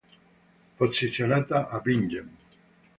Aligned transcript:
Posizionata 0.79 1.67
a 1.69 1.79
Bingen. 1.79 2.35